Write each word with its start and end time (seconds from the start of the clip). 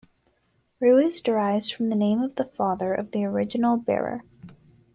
Ruiz 0.79 1.21
derives 1.21 1.69
from 1.69 1.89
the 1.89 1.95
name 1.95 2.21
of 2.23 2.33
the 2.33 2.45
father 2.45 2.91
of 2.91 3.11
the 3.11 3.23
original 3.23 3.77
bearer. 3.77 4.23